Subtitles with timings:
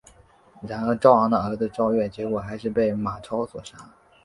[0.67, 3.77] 然而赵昂的儿子赵月结果还是被马超所杀。